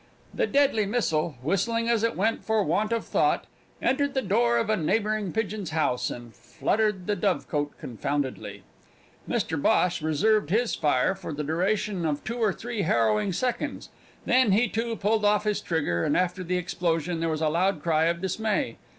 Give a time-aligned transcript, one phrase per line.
[0.33, 3.45] The deadly missile, whistling as it went for want of thought,
[3.83, 8.63] entered the door of a neighbouring pigeon's house and fluttered the dovecot confoundedly.
[9.29, 13.89] Mr Bhosh reserved his fire for the duration of two or three harrowing seconds.
[14.25, 17.83] Then he, too, pulled off his trigger, and after the explosion there was a loud
[17.83, 18.77] cry of dismay.